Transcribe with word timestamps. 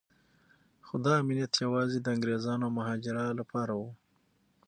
خو 0.85 0.95
دا 1.05 1.13
امنیت 1.21 1.53
یوازې 1.65 1.97
د 2.01 2.07
انګریزانو 2.15 2.63
او 2.67 2.75
مهاراجا 2.77 3.25
لپاره 3.39 3.73
و. 3.81 3.83